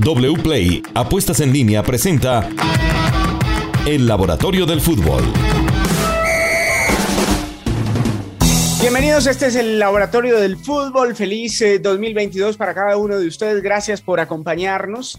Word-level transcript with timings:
WPLAY 0.00 0.82
Apuestas 0.94 1.40
en 1.40 1.52
línea 1.52 1.82
presenta 1.82 2.48
El 3.86 4.06
Laboratorio 4.06 4.66
del 4.66 4.80
Fútbol. 4.80 5.22
Bienvenidos, 8.80 9.26
este 9.26 9.46
es 9.46 9.56
el 9.56 9.78
Laboratorio 9.78 10.40
del 10.40 10.56
Fútbol. 10.56 11.14
Feliz 11.14 11.62
2022 11.82 12.54
eh, 12.54 12.58
para 12.58 12.74
cada 12.74 12.96
uno 12.96 13.18
de 13.18 13.28
ustedes. 13.28 13.62
Gracias 13.62 14.00
por 14.00 14.20
acompañarnos 14.20 15.18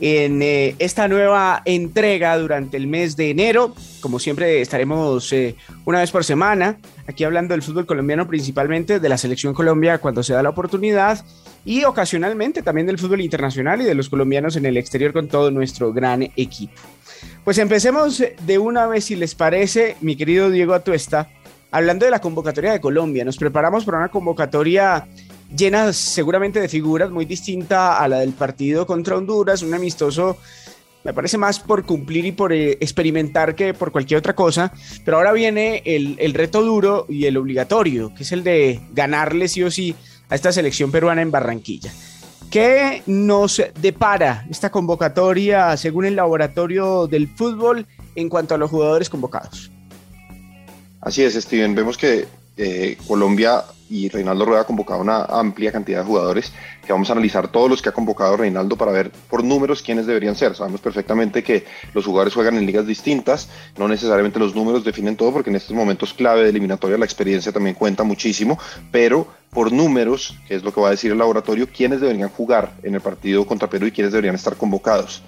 en 0.00 0.42
eh, 0.42 0.74
esta 0.78 1.08
nueva 1.08 1.62
entrega 1.64 2.36
durante 2.38 2.76
el 2.76 2.86
mes 2.86 3.16
de 3.16 3.30
enero. 3.30 3.74
Como 4.00 4.18
siempre 4.18 4.60
estaremos 4.60 5.32
eh, 5.32 5.56
una 5.84 6.00
vez 6.00 6.10
por 6.10 6.24
semana 6.24 6.78
aquí 7.06 7.24
hablando 7.24 7.52
del 7.52 7.62
fútbol 7.62 7.86
colombiano 7.86 8.26
principalmente, 8.26 9.00
de 9.00 9.08
la 9.08 9.18
selección 9.18 9.52
Colombia 9.52 9.98
cuando 9.98 10.22
se 10.22 10.32
da 10.32 10.42
la 10.42 10.50
oportunidad 10.50 11.24
y 11.64 11.84
ocasionalmente 11.84 12.62
también 12.62 12.86
del 12.86 12.98
fútbol 12.98 13.20
internacional 13.20 13.80
y 13.82 13.84
de 13.84 13.94
los 13.94 14.08
colombianos 14.08 14.56
en 14.56 14.64
el 14.66 14.76
exterior 14.76 15.12
con 15.12 15.28
todo 15.28 15.50
nuestro 15.50 15.92
gran 15.92 16.22
equipo. 16.36 16.80
Pues 17.44 17.58
empecemos 17.58 18.22
de 18.46 18.58
una 18.58 18.86
vez 18.86 19.04
si 19.04 19.16
les 19.16 19.34
parece, 19.34 19.96
mi 20.00 20.16
querido 20.16 20.50
Diego 20.50 20.72
Atuesta, 20.72 21.28
hablando 21.70 22.04
de 22.04 22.10
la 22.10 22.20
convocatoria 22.20 22.72
de 22.72 22.80
Colombia. 22.80 23.24
Nos 23.24 23.36
preparamos 23.36 23.84
para 23.84 23.98
una 23.98 24.08
convocatoria 24.08 25.06
llena 25.56 25.92
seguramente 25.92 26.60
de 26.60 26.68
figuras 26.68 27.10
muy 27.10 27.24
distinta 27.24 27.98
a 27.98 28.08
la 28.08 28.20
del 28.20 28.32
partido 28.32 28.86
contra 28.86 29.16
Honduras, 29.16 29.62
un 29.62 29.74
amistoso 29.74 30.38
me 31.02 31.14
parece 31.14 31.38
más 31.38 31.58
por 31.60 31.84
cumplir 31.84 32.26
y 32.26 32.32
por 32.32 32.52
eh, 32.52 32.72
experimentar 32.72 33.54
que 33.54 33.72
por 33.72 33.90
cualquier 33.90 34.18
otra 34.18 34.34
cosa, 34.34 34.72
pero 35.04 35.16
ahora 35.16 35.32
viene 35.32 35.82
el, 35.86 36.16
el, 36.18 36.34
reto 36.34 36.62
duro 36.62 37.06
y 37.08 37.24
el 37.24 37.36
obligatorio, 37.36 38.14
que 38.14 38.22
es 38.22 38.32
el 38.32 38.44
de 38.44 38.80
ganarle 38.92 39.48
sí 39.48 39.62
o 39.62 39.70
sí 39.70 39.94
a 40.28 40.34
esta 40.34 40.52
selección 40.52 40.90
peruana 40.90 41.22
en 41.22 41.30
Barranquilla. 41.30 41.90
¿Qué 42.50 43.02
nos 43.06 43.62
depara 43.80 44.44
esta 44.50 44.70
convocatoria 44.70 45.76
según 45.76 46.04
el 46.04 46.16
laboratorio 46.16 47.06
del 47.06 47.28
fútbol 47.28 47.86
en 48.16 48.28
cuanto 48.28 48.54
a 48.54 48.58
los 48.58 48.70
jugadores 48.70 49.08
convocados? 49.08 49.70
Así 51.00 51.22
es, 51.22 51.34
Steven. 51.34 51.74
Vemos 51.74 51.96
que 51.96 52.26
eh, 52.62 52.98
Colombia 53.08 53.64
y 53.88 54.08
Reinaldo 54.10 54.44
Rueda 54.44 54.60
ha 54.60 54.66
convocado 54.66 55.00
una 55.00 55.24
amplia 55.24 55.72
cantidad 55.72 56.00
de 56.00 56.04
jugadores 56.04 56.52
que 56.86 56.92
vamos 56.92 57.08
a 57.08 57.12
analizar 57.12 57.48
todos 57.48 57.70
los 57.70 57.80
que 57.80 57.88
ha 57.88 57.92
convocado 57.92 58.36
Reinaldo 58.36 58.76
para 58.76 58.92
ver 58.92 59.10
por 59.10 59.42
números 59.42 59.82
quiénes 59.82 60.06
deberían 60.06 60.36
ser. 60.36 60.54
Sabemos 60.54 60.80
perfectamente 60.82 61.42
que 61.42 61.64
los 61.94 62.04
jugadores 62.04 62.34
juegan 62.34 62.56
en 62.56 62.66
ligas 62.66 62.86
distintas, 62.86 63.48
no 63.78 63.88
necesariamente 63.88 64.38
los 64.38 64.54
números 64.54 64.84
definen 64.84 65.16
todo 65.16 65.32
porque 65.32 65.48
en 65.48 65.56
estos 65.56 65.74
momentos 65.74 66.12
clave 66.12 66.42
de 66.42 66.50
eliminatoria 66.50 66.98
la 66.98 67.06
experiencia 67.06 67.50
también 67.50 67.74
cuenta 67.74 68.04
muchísimo, 68.04 68.58
pero 68.92 69.26
por 69.50 69.72
números, 69.72 70.36
que 70.46 70.54
es 70.54 70.62
lo 70.62 70.72
que 70.72 70.82
va 70.82 70.88
a 70.88 70.92
decir 70.92 71.10
el 71.10 71.18
laboratorio, 71.18 71.66
quiénes 71.66 72.00
deberían 72.00 72.28
jugar 72.28 72.74
en 72.82 72.94
el 72.94 73.00
partido 73.00 73.46
contra 73.46 73.70
Perú 73.70 73.86
y 73.86 73.92
quiénes 73.92 74.12
deberían 74.12 74.34
estar 74.34 74.56
convocados. 74.56 75.22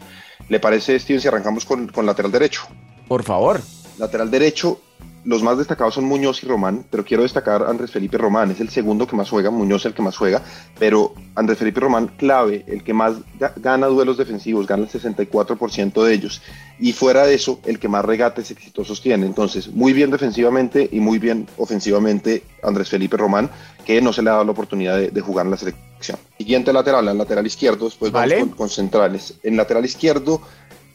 ¿Le 0.48 0.60
parece, 0.60 0.98
Steven, 0.98 1.20
si 1.20 1.28
arrancamos 1.28 1.64
con, 1.64 1.88
con 1.88 2.04
lateral 2.04 2.30
derecho? 2.30 2.62
Por 3.08 3.22
favor. 3.22 3.60
Lateral 3.98 4.30
derecho, 4.30 4.80
los 5.24 5.42
más 5.42 5.58
destacados 5.58 5.94
son 5.94 6.04
Muñoz 6.04 6.42
y 6.42 6.46
Román, 6.46 6.84
pero 6.90 7.04
quiero 7.04 7.22
destacar 7.22 7.62
a 7.62 7.70
Andrés 7.70 7.90
Felipe 7.90 8.18
Román, 8.18 8.50
es 8.50 8.60
el 8.60 8.70
segundo 8.70 9.06
que 9.06 9.16
más 9.16 9.30
juega, 9.30 9.50
Muñoz 9.50 9.86
el 9.86 9.94
que 9.94 10.02
más 10.02 10.16
juega, 10.16 10.42
pero 10.78 11.14
Andrés 11.34 11.58
Felipe 11.58 11.80
Román 11.80 12.08
clave, 12.16 12.64
el 12.66 12.82
que 12.82 12.92
más 12.92 13.14
gana 13.56 13.86
duelos 13.86 14.16
defensivos, 14.16 14.66
gana 14.66 14.84
el 14.84 14.88
64% 14.88 16.02
de 16.02 16.14
ellos, 16.14 16.42
y 16.78 16.92
fuera 16.92 17.24
de 17.24 17.34
eso, 17.34 17.60
el 17.64 17.78
que 17.78 17.88
más 17.88 18.04
regates 18.04 18.50
exitosos 18.50 19.00
tiene. 19.00 19.26
Entonces, 19.26 19.68
muy 19.68 19.92
bien 19.92 20.10
defensivamente 20.10 20.88
y 20.90 20.98
muy 20.98 21.18
bien 21.18 21.46
ofensivamente 21.56 22.42
Andrés 22.62 22.88
Felipe 22.88 23.16
Román, 23.16 23.50
que 23.84 24.00
no 24.00 24.12
se 24.12 24.22
le 24.22 24.30
ha 24.30 24.34
dado 24.34 24.44
la 24.44 24.52
oportunidad 24.52 24.98
de, 24.98 25.20
jugar 25.20 25.46
en 25.46 25.52
la 25.52 25.56
selección. 25.56 26.18
Siguiente 26.38 26.72
lateral, 26.72 27.06
el 27.06 27.18
lateral 27.18 27.46
izquierdo, 27.46 27.84
después 27.84 28.10
vamos 28.10 28.34
con, 28.34 28.48
con 28.50 28.68
centrales. 28.68 29.34
En 29.42 29.56
lateral 29.56 29.84
izquierdo, 29.84 30.40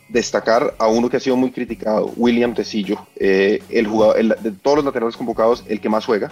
destacar 0.10 0.76
a 0.78 0.88
uno 0.88 1.10
que 1.10 1.18
ha 1.18 1.20
sido 1.20 1.36
muy 1.36 1.52
criticado, 1.52 2.12
William 2.16 2.54
Tecillo, 2.54 3.06
eh, 3.16 3.62
el 3.70 3.88
jugador, 3.88 4.40
de 4.40 4.52
todos 4.52 4.78
los 4.78 4.86
laterales 4.86 5.18
convocados, 5.18 5.64
el 5.68 5.82
que 5.82 5.90
más 5.90 6.06
juega, 6.06 6.32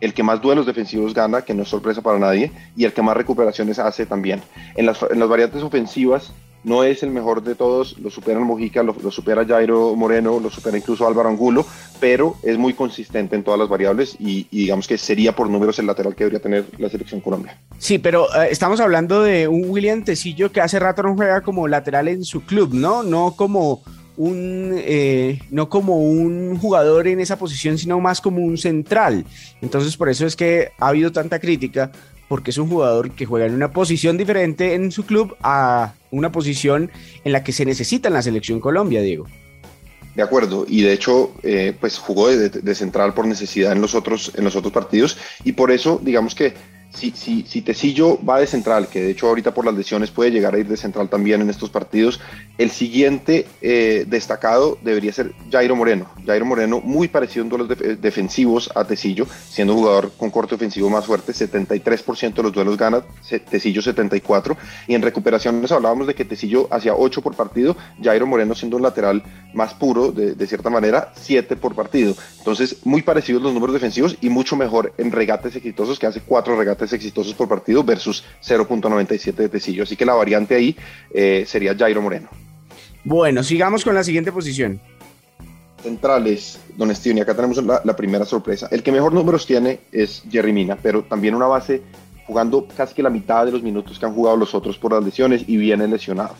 el 0.00 0.12
que 0.12 0.22
más 0.22 0.42
duelos 0.42 0.66
defensivos 0.66 1.14
gana, 1.14 1.42
que 1.42 1.54
no 1.54 1.62
es 1.62 1.68
sorpresa 1.68 2.02
para 2.02 2.18
nadie, 2.18 2.52
y 2.76 2.84
el 2.84 2.92
que 2.92 3.02
más 3.02 3.16
recuperaciones 3.16 3.78
hace 3.78 4.06
también. 4.06 4.42
En 4.74 4.86
las, 4.86 5.02
en 5.02 5.18
las 5.18 5.28
variantes 5.28 5.62
ofensivas, 5.62 6.32
no 6.66 6.82
es 6.82 7.04
el 7.04 7.10
mejor 7.10 7.44
de 7.44 7.54
todos, 7.54 7.96
lo 8.00 8.10
supera 8.10 8.40
Mojica, 8.40 8.82
lo, 8.82 8.92
supera 9.12 9.46
Jairo 9.46 9.94
Moreno, 9.94 10.40
lo 10.40 10.50
supera 10.50 10.76
incluso 10.76 11.06
Álvaro 11.06 11.28
Angulo, 11.28 11.64
pero 12.00 12.34
es 12.42 12.58
muy 12.58 12.74
consistente 12.74 13.36
en 13.36 13.44
todas 13.44 13.60
las 13.60 13.68
variables 13.68 14.16
y, 14.18 14.48
digamos 14.50 14.88
que 14.88 14.98
sería 14.98 15.30
por 15.30 15.48
números 15.48 15.78
el 15.78 15.86
lateral 15.86 16.16
que 16.16 16.24
debería 16.24 16.42
tener 16.42 16.64
la 16.78 16.88
selección 16.88 17.20
Colombia. 17.20 17.56
Sí, 17.78 17.98
pero 17.98 18.26
eh, 18.34 18.48
estamos 18.50 18.80
hablando 18.80 19.22
de 19.22 19.46
un 19.46 19.70
William 19.70 20.02
Tecillo 20.02 20.50
que 20.50 20.60
hace 20.60 20.80
rato 20.80 21.04
no 21.04 21.14
juega 21.14 21.40
como 21.40 21.68
lateral 21.68 22.08
en 22.08 22.24
su 22.24 22.44
club, 22.44 22.74
¿no? 22.74 23.04
No 23.04 23.34
como 23.36 23.84
un 24.16 24.72
eh, 24.74 25.38
no 25.50 25.68
como 25.68 25.98
un 25.98 26.58
jugador 26.58 27.06
en 27.06 27.20
esa 27.20 27.38
posición, 27.38 27.78
sino 27.78 28.00
más 28.00 28.20
como 28.20 28.42
un 28.42 28.58
central. 28.58 29.24
Entonces, 29.62 29.96
por 29.96 30.08
eso 30.08 30.26
es 30.26 30.34
que 30.34 30.70
ha 30.80 30.88
habido 30.88 31.12
tanta 31.12 31.38
crítica 31.38 31.92
porque 32.28 32.50
es 32.50 32.58
un 32.58 32.68
jugador 32.68 33.10
que 33.10 33.26
juega 33.26 33.46
en 33.46 33.54
una 33.54 33.72
posición 33.72 34.16
diferente 34.16 34.74
en 34.74 34.92
su 34.92 35.04
club 35.04 35.36
a 35.42 35.94
una 36.10 36.32
posición 36.32 36.90
en 37.24 37.32
la 37.32 37.44
que 37.44 37.52
se 37.52 37.64
necesita 37.64 38.08
en 38.08 38.14
la 38.14 38.22
selección 38.22 38.60
Colombia, 38.60 39.00
Diego. 39.02 39.26
De 40.14 40.22
acuerdo, 40.22 40.64
y 40.66 40.80
de 40.80 40.94
hecho, 40.94 41.34
eh, 41.42 41.74
pues 41.78 41.98
jugó 41.98 42.28
de, 42.28 42.48
de, 42.48 42.74
central 42.74 43.12
por 43.12 43.26
necesidad 43.26 43.72
en 43.72 43.82
los 43.82 43.94
otros 43.94 44.32
en 44.34 44.44
los 44.44 44.56
otros 44.56 44.72
partidos 44.72 45.18
y 45.44 45.52
por 45.52 45.70
eso, 45.70 46.00
digamos 46.02 46.34
que 46.34 46.54
si, 46.90 47.10
si, 47.10 47.42
si 47.42 47.62
Tecillo 47.62 48.18
va 48.24 48.40
de 48.40 48.46
central, 48.46 48.88
que 48.88 49.02
de 49.02 49.10
hecho 49.10 49.28
ahorita 49.28 49.52
por 49.52 49.64
las 49.64 49.74
lesiones 49.74 50.10
puede 50.10 50.30
llegar 50.30 50.54
a 50.54 50.58
ir 50.58 50.66
de 50.66 50.76
central 50.76 51.08
también 51.08 51.42
en 51.42 51.50
estos 51.50 51.70
partidos, 51.70 52.20
el 52.58 52.70
siguiente 52.70 53.46
eh, 53.60 54.04
destacado 54.06 54.78
debería 54.82 55.12
ser 55.12 55.32
Jairo 55.50 55.76
Moreno. 55.76 56.10
Jairo 56.24 56.46
Moreno, 56.46 56.80
muy 56.80 57.08
parecido 57.08 57.42
en 57.42 57.50
duelos 57.50 57.68
defensivos 58.00 58.70
a 58.74 58.84
Tecillo, 58.84 59.26
siendo 59.48 59.74
jugador 59.74 60.12
con 60.16 60.30
corte 60.30 60.54
ofensivo 60.54 60.88
más 60.88 61.04
fuerte, 61.04 61.32
73% 61.32 62.34
de 62.34 62.42
los 62.42 62.52
duelos 62.52 62.76
gana, 62.76 63.02
Tecillo 63.50 63.82
74%, 63.82 64.56
y 64.88 64.94
en 64.94 65.02
recuperaciones 65.02 65.70
hablábamos 65.72 66.06
de 66.06 66.14
que 66.14 66.24
Tecillo 66.24 66.68
hacía 66.70 66.94
8 66.94 67.20
por 67.20 67.34
partido, 67.34 67.76
Jairo 68.02 68.26
Moreno 68.26 68.54
siendo 68.54 68.76
un 68.76 68.82
lateral 68.82 69.22
más 69.52 69.74
puro, 69.74 70.12
de, 70.12 70.34
de 70.34 70.46
cierta 70.46 70.70
manera, 70.70 71.12
7 71.14 71.56
por 71.56 71.74
partido. 71.74 72.14
Entonces, 72.38 72.76
muy 72.84 73.02
parecidos 73.02 73.42
los 73.42 73.52
números 73.52 73.74
defensivos 73.74 74.16
y 74.20 74.28
mucho 74.28 74.56
mejor 74.56 74.92
en 74.98 75.12
regates 75.12 75.56
exitosos, 75.56 75.98
que 75.98 76.06
hace 76.06 76.20
4 76.20 76.56
regates 76.56 76.75
exitosos 76.80 77.34
por 77.34 77.48
partido 77.48 77.82
versus 77.82 78.24
0.97 78.44 79.34
de 79.34 79.48
Tecillo. 79.48 79.82
Así 79.82 79.96
que 79.96 80.04
la 80.04 80.14
variante 80.14 80.54
ahí 80.54 80.76
eh, 81.12 81.44
sería 81.46 81.74
Jairo 81.76 82.02
Moreno. 82.02 82.28
Bueno, 83.04 83.42
sigamos 83.42 83.84
con 83.84 83.94
la 83.94 84.02
siguiente 84.02 84.32
posición. 84.32 84.80
Centrales, 85.82 86.58
don 86.76 86.94
Steven, 86.94 87.18
y 87.18 87.20
acá 87.20 87.34
tenemos 87.34 87.62
la, 87.64 87.80
la, 87.84 87.94
primera 87.94 88.24
sorpresa. 88.24 88.68
El 88.70 88.82
que 88.82 88.90
mejor 88.90 89.12
números 89.12 89.46
tiene 89.46 89.80
es 89.92 90.22
Jerry 90.28 90.52
Mina, 90.52 90.76
pero 90.82 91.04
también 91.04 91.34
una 91.34 91.46
base 91.46 91.82
jugando 92.26 92.66
casi 92.76 92.94
que 92.94 93.02
la 93.02 93.10
mitad 93.10 93.46
de 93.46 93.52
los 93.52 93.62
minutos 93.62 93.98
que 93.98 94.06
han 94.06 94.14
jugado 94.14 94.36
los 94.36 94.54
otros 94.54 94.76
por 94.78 94.92
las 94.92 95.04
lesiones 95.04 95.44
y 95.46 95.56
viene 95.56 95.86
lesionado. 95.86 96.34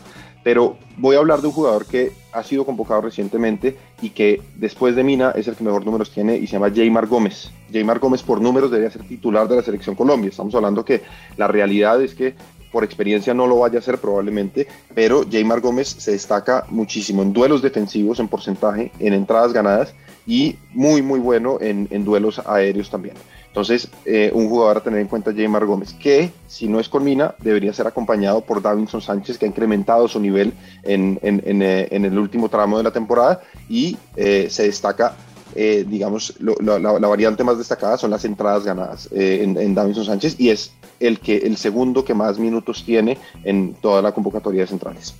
Pero 0.47 0.77
voy 0.95 1.17
a 1.17 1.19
hablar 1.19 1.41
de 1.41 1.47
un 1.47 1.51
jugador 1.51 1.85
que 1.85 2.13
ha 2.31 2.41
sido 2.41 2.65
convocado 2.65 3.01
recientemente 3.01 3.75
y 4.01 4.11
que 4.11 4.41
después 4.55 4.95
de 4.95 5.03
Mina 5.03 5.31
es 5.31 5.49
el 5.49 5.57
que 5.57 5.63
mejor 5.65 5.85
números 5.85 6.09
tiene 6.09 6.37
y 6.37 6.47
se 6.47 6.53
llama 6.53 6.71
Jaymar 6.73 7.05
Gómez. 7.05 7.51
Jaymar 7.69 7.99
Gómez 7.99 8.23
por 8.23 8.39
números 8.39 8.71
debería 8.71 8.89
ser 8.89 9.05
titular 9.05 9.49
de 9.49 9.57
la 9.57 9.61
selección 9.61 9.93
Colombia. 9.93 10.29
Estamos 10.29 10.55
hablando 10.55 10.85
que 10.85 11.01
la 11.35 11.49
realidad 11.49 12.01
es 12.01 12.15
que 12.15 12.33
por 12.71 12.85
experiencia 12.85 13.33
no 13.33 13.45
lo 13.45 13.59
vaya 13.59 13.75
a 13.75 13.79
hacer 13.79 13.97
probablemente, 13.97 14.69
pero 14.95 15.25
Jaymar 15.29 15.59
Gómez 15.59 15.89
se 15.89 16.11
destaca 16.11 16.65
muchísimo 16.69 17.23
en 17.23 17.33
duelos 17.33 17.61
defensivos, 17.61 18.21
en 18.21 18.29
porcentaje, 18.29 18.93
en 18.99 19.11
entradas 19.11 19.51
ganadas 19.51 19.93
y 20.25 20.55
muy 20.73 21.01
muy 21.01 21.19
bueno 21.19 21.57
en, 21.59 21.89
en 21.91 22.05
duelos 22.05 22.39
aéreos 22.45 22.89
también. 22.89 23.15
Entonces, 23.57 23.89
eh, 24.05 24.29
un 24.35 24.49
jugador 24.49 24.77
a 24.77 24.81
tener 24.81 24.99
en 24.99 25.07
cuenta, 25.07 25.33
Jaymar 25.33 25.65
Gómez, 25.65 25.91
que 25.91 26.29
si 26.47 26.67
no 26.67 26.79
es 26.79 26.87
con 26.87 27.03
Mina, 27.03 27.33
debería 27.39 27.73
ser 27.73 27.87
acompañado 27.87 28.41
por 28.41 28.61
Davinson 28.61 29.01
Sánchez, 29.01 29.39
que 29.39 29.45
ha 29.45 29.47
incrementado 29.47 30.07
su 30.07 30.19
nivel 30.19 30.53
en, 30.83 31.17
en, 31.23 31.63
eh, 31.63 31.87
el 31.89 32.19
último 32.19 32.49
tramo 32.49 32.77
de 32.77 32.83
la 32.83 32.91
temporada. 32.91 33.41
Y 33.67 33.97
eh, 34.15 34.45
se 34.51 34.61
destaca, 34.61 35.15
digamos, 35.55 36.35
la, 36.39 37.07
variante 37.07 37.43
más 37.43 37.57
destacada 37.57 37.97
son 37.97 38.11
las 38.11 38.25
entradas 38.25 38.63
ganadas 38.63 39.09
en, 39.11 39.73
Davinson 39.73 40.05
Sánchez. 40.05 40.35
Y 40.37 40.49
es 40.49 40.73
el, 40.99 41.19
que, 41.19 41.37
el 41.37 41.57
segundo 41.57 42.05
que 42.05 42.13
más 42.13 42.37
minutos 42.37 42.83
tiene 42.85 43.17
en 43.43 43.73
toda 43.73 44.03
la 44.03 44.11
convocatoria 44.11 44.61
de 44.61 44.67
centrales. 44.67 45.15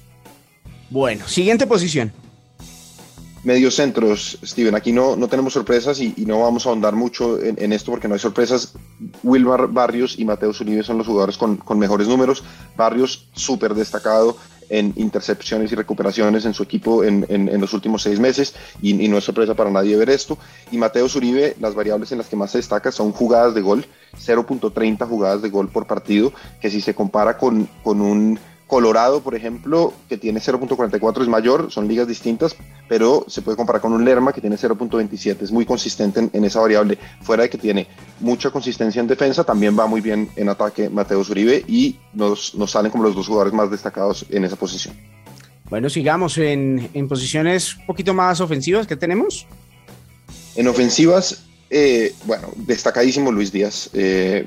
Bueno, 0.91 1.27
siguiente 1.27 1.65
posición 1.65 2.12
centros, 3.71 4.38
Steven, 4.44 4.75
aquí 4.75 4.91
no, 4.91 5.15
no 5.15 5.27
tenemos 5.27 5.53
sorpresas 5.53 5.99
y, 6.01 6.13
no 6.25 6.41
vamos 6.41 6.65
a 6.65 6.69
ahondar 6.69 6.95
mucho 6.95 7.41
en, 7.41 7.71
esto 7.71 7.91
porque 7.91 8.07
no 8.07 8.13
hay 8.13 8.19
sorpresas. 8.19 8.73
Wilmar 9.23 9.67
Barrios 9.67 10.19
y 10.19 10.25
Mateo 10.25 10.49
Uribe 10.49 10.83
son 10.83 10.97
los 10.97 11.07
jugadores 11.07 11.38
con, 11.38 11.57
con 11.57 11.79
mejores 11.79 12.07
números. 12.07 12.44
Barrios 12.75 13.27
súper 13.33 13.73
destacado 13.73 14.38
en 14.69 14.94
intercepciones 14.97 15.71
y 15.71 15.75
recuperaciones 15.75 16.45
en 16.45 16.53
su 16.53 16.63
equipo 16.63 17.03
en, 17.03 17.25
en, 17.29 17.61
los 17.61 17.73
últimos 17.73 18.01
seis 18.01 18.19
meses 18.19 18.53
y, 18.81 18.94
no 19.07 19.17
es 19.17 19.23
sorpresa 19.23 19.53
para 19.53 19.71
nadie 19.71 19.95
ver 19.95 20.09
esto. 20.09 20.38
Y 20.71 20.77
Mateo 20.77 21.07
Uribe, 21.15 21.55
las 21.59 21.73
variables 21.73 22.11
en 22.11 22.17
las 22.17 22.27
que 22.27 22.35
más 22.35 22.51
se 22.51 22.57
destaca 22.57 22.91
son 22.91 23.11
jugadas 23.11 23.55
de 23.55 23.61
gol, 23.61 23.85
0.30 24.17 25.07
jugadas 25.07 25.41
de 25.41 25.50
gol 25.50 25.69
por 25.69 25.88
partido, 25.88 26.33
que 26.61 26.69
si 26.69 26.81
se 26.81 26.93
compara 26.93 27.38
con, 27.38 27.69
con 27.83 28.01
un 28.01 28.39
Colorado, 28.67 29.21
por 29.21 29.33
ejemplo, 29.33 29.93
que 30.09 30.17
tiene 30.17 30.41
0.44 30.41 31.21
es 31.21 31.27
mayor, 31.29 31.71
son 31.71 31.87
ligas 31.87 32.07
distintas, 32.07 32.55
pero 32.89 33.23
se 33.27 33.41
puede 33.41 33.55
comparar 33.55 33.81
con 33.81 33.93
un 33.93 34.03
Lerma 34.03 34.33
que 34.33 34.41
tiene 34.41 34.57
0.27, 34.57 35.41
es 35.41 35.51
muy 35.51 35.65
consistente 35.65 36.29
en, 36.31 36.43
esa 36.43 36.59
variable, 36.59 36.97
fuera 37.21 37.43
de 37.43 37.49
que 37.49 37.57
tiene 37.57 37.87
mucha 38.19 38.51
consistencia 38.51 38.99
en 38.99 39.07
defensa, 39.07 39.45
también 39.45 39.77
va 39.79 39.87
muy 39.87 40.01
bien 40.01 40.29
en 40.35 40.49
ataque 40.49 40.89
Mateo 40.89 41.23
Zuribe 41.23 41.63
y 41.65 41.97
nos, 42.13 42.55
nos 42.55 42.71
salen 42.71 42.91
como 42.91 43.05
los 43.05 43.15
dos 43.15 43.27
jugadores 43.27 43.53
más 43.53 43.71
destacados 43.71 44.25
en 44.29 44.43
esa 44.43 44.57
posición. 44.57 44.95
Bueno, 45.69 45.89
sigamos 45.89 46.37
en, 46.37 46.89
en 46.93 47.07
posiciones 47.07 47.77
un 47.77 47.85
poquito 47.85 48.13
más 48.13 48.41
ofensivas 48.41 48.85
que 48.85 48.97
tenemos. 48.97 49.47
En 50.55 50.67
ofensivas, 50.67 51.45
eh, 51.69 52.15
bueno, 52.23 52.49
destacadísimo 52.55 53.29
Luis 53.29 53.51
Díaz, 53.51 53.89
eh, 53.93 54.45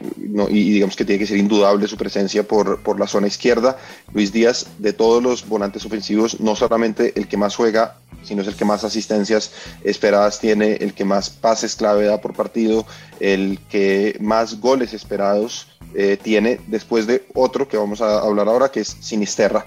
y, 0.48 0.70
digamos 0.70 0.96
que 0.96 1.04
tiene 1.04 1.18
que 1.18 1.26
ser 1.26 1.36
indudable 1.36 1.86
su 1.86 1.98
presencia 1.98 2.42
por, 2.42 2.82
por, 2.82 2.98
la 2.98 3.06
zona 3.06 3.26
izquierda. 3.26 3.76
Luis 4.14 4.32
Díaz, 4.32 4.66
de 4.78 4.94
todos 4.94 5.22
los 5.22 5.46
volantes 5.46 5.84
ofensivos, 5.84 6.40
no 6.40 6.56
solamente 6.56 7.12
el 7.16 7.28
que 7.28 7.36
más 7.36 7.54
juega, 7.56 7.96
sino 8.22 8.40
es 8.40 8.48
el 8.48 8.54
que 8.54 8.64
más 8.64 8.84
asistencias 8.84 9.52
esperadas 9.84 10.40
tiene, 10.40 10.76
el 10.80 10.94
que 10.94 11.04
más 11.04 11.28
pases 11.28 11.76
clave 11.76 12.06
da 12.06 12.22
por 12.22 12.32
partido, 12.32 12.86
el 13.18 13.58
que 13.68 14.16
más 14.20 14.58
goles 14.58 14.94
esperados 14.94 15.68
eh, 15.94 16.16
tiene, 16.22 16.58
después 16.68 17.06
de 17.06 17.26
otro 17.34 17.68
que 17.68 17.76
vamos 17.76 18.00
a 18.00 18.20
hablar 18.20 18.48
ahora, 18.48 18.70
que 18.70 18.80
es 18.80 18.96
Sinisterra, 19.00 19.66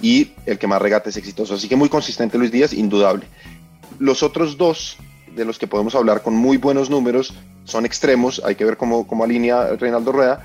y 0.00 0.30
el 0.46 0.58
que 0.58 0.68
más 0.68 0.80
regates 0.80 1.16
exitoso. 1.16 1.54
Así 1.54 1.68
que 1.68 1.74
muy 1.74 1.88
consistente 1.88 2.38
Luis 2.38 2.52
Díaz, 2.52 2.72
indudable. 2.72 3.26
Los 3.98 4.22
otros 4.22 4.56
dos 4.56 4.96
de 5.34 5.44
los 5.44 5.58
que 5.58 5.66
podemos 5.66 5.94
hablar 5.94 6.22
con 6.22 6.34
muy 6.34 6.56
buenos 6.56 6.90
números, 6.90 7.34
son 7.64 7.86
extremos, 7.86 8.42
hay 8.44 8.54
que 8.54 8.64
ver 8.64 8.76
cómo, 8.76 9.06
cómo 9.06 9.24
alinea 9.24 9.76
Reinaldo 9.76 10.12
Rueda. 10.12 10.44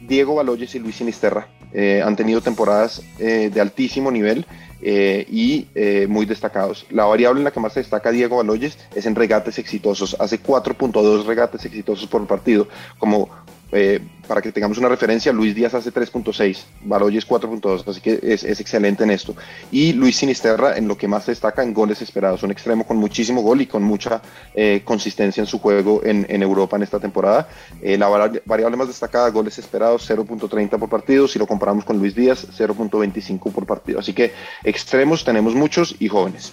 Diego 0.00 0.34
Baloyes 0.34 0.74
y 0.74 0.78
Luis 0.78 0.96
Sinisterra 0.96 1.48
eh, 1.72 2.02
han 2.04 2.16
tenido 2.16 2.40
temporadas 2.40 3.02
eh, 3.18 3.50
de 3.52 3.60
altísimo 3.60 4.10
nivel 4.10 4.44
eh, 4.82 5.24
y 5.30 5.68
muy 6.08 6.26
destacados. 6.26 6.86
La 6.90 7.04
variable 7.04 7.40
en 7.40 7.44
la 7.44 7.50
que 7.52 7.60
más 7.60 7.72
se 7.72 7.80
destaca 7.80 8.10
Diego 8.10 8.36
Baloyes 8.36 8.78
es 8.94 9.06
en 9.06 9.14
regates 9.14 9.58
exitosos. 9.58 10.16
Hace 10.18 10.42
4.2 10.42 11.24
regates 11.24 11.64
exitosos 11.64 12.06
por 12.08 12.26
partido, 12.26 12.68
como 12.98 13.30
eh, 13.72 14.00
para 14.28 14.40
que 14.40 14.52
tengamos 14.52 14.78
una 14.78 14.88
referencia, 14.88 15.32
Luis 15.32 15.54
Díaz 15.54 15.74
hace 15.74 15.92
3.6, 15.92 16.64
Baloyes 16.82 17.26
4.2, 17.26 17.88
así 17.88 18.00
que 18.00 18.20
es, 18.22 18.44
excelente 18.44 19.02
en 19.02 19.10
esto. 19.10 19.34
Y 19.70 19.94
Luis 19.94 20.16
Sinisterra 20.16 20.76
en 20.76 20.86
lo 20.86 20.96
que 20.96 21.08
más 21.08 21.26
destaca 21.26 21.62
en 21.62 21.74
goles 21.74 22.00
esperados, 22.02 22.42
un 22.42 22.50
extremo 22.50 22.86
con 22.86 22.98
muchísimo 22.98 23.42
gol 23.42 23.62
y 23.62 23.66
con 23.66 23.82
mucha 23.82 24.22
eh, 24.54 24.82
consistencia 24.84 25.40
en 25.40 25.46
su 25.46 25.58
juego 25.58 26.02
en, 26.04 26.42
Europa 26.42 26.76
en 26.76 26.82
esta 26.82 27.00
temporada. 27.00 27.48
Eh, 27.82 27.98
la 27.98 28.08
variable 28.44 28.76
más 28.76 28.88
destacada, 28.88 29.28
goles 29.30 29.58
esperados 29.58 30.08
0.30 30.08 30.78
por 30.78 30.88
partido, 30.88 31.26
si 31.26 31.38
lo 31.38 31.46
comparamos 31.46 31.84
con 31.84 31.98
Luis 31.98 32.14
Díaz, 32.14 32.46
0.25 32.56 33.52
por 33.52 33.66
partido. 33.66 33.98
Así 33.98 34.12
que 34.12 34.32
extremos 34.64 35.24
tenemos 35.24 35.54
muchos 35.54 35.96
y 35.98 36.08
jóvenes. 36.08 36.52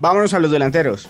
Vámonos 0.00 0.34
a 0.34 0.40
los 0.40 0.50
delanteros. 0.50 1.08